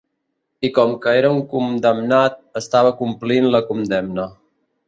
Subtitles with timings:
[0.69, 4.31] I com que era un condemnat, estava complint la condemna.